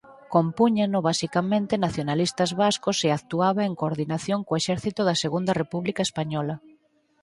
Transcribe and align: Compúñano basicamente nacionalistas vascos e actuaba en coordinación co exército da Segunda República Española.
Compúñano 0.35 0.99
basicamente 1.09 1.81
nacionalistas 1.85 2.51
vascos 2.61 2.97
e 3.07 3.09
actuaba 3.11 3.61
en 3.65 3.73
coordinación 3.81 4.39
co 4.45 4.59
exército 4.61 5.01
da 5.05 5.15
Segunda 5.23 5.53
República 5.61 6.01
Española. 6.07 6.55